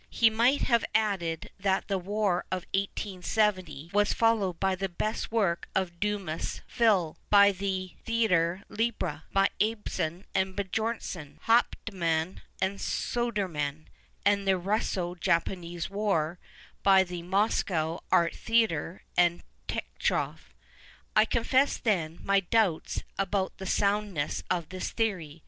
He 0.09 0.31
might 0.31 0.61
have 0.61 0.83
added 0.95 1.51
that 1.59 1.87
the 1.87 1.99
war 1.99 2.43
of 2.51 2.65
1870 2.73 3.91
was 3.93 4.13
followed 4.13 4.59
by 4.59 4.73
the 4.73 4.89
best 4.89 5.31
work 5.31 5.69
of 5.75 5.99
Dumas 5.99 6.61
fils, 6.65 7.17
by 7.29 7.51
the 7.51 7.93
Theatre 8.03 8.63
Libre, 8.67 9.25
by 9.31 9.49
Ibsen 9.59 10.25
and 10.33 10.55
Bjornson, 10.55 11.37
Hau]:>tmann 11.41 12.39
and 12.59 12.79
Sudermann, 12.81 13.89
and 14.25 14.47
the 14.47 14.57
Russo 14.57 15.13
Japanese 15.13 15.87
War 15.91 16.39
by 16.81 17.03
the 17.03 17.21
Moscow 17.21 17.99
Art 18.11 18.33
Theatre 18.35 19.03
and 19.15 19.43
Tchekhov. 19.69 20.51
I 21.15 21.25
confess, 21.25 21.77
then, 21.77 22.17
my 22.23 22.39
doubts 22.39 23.03
about 23.19 23.59
the 23.59 23.67
soundness 23.67 24.43
of 24.49 24.69
this 24.69 24.89
theory. 24.89 25.39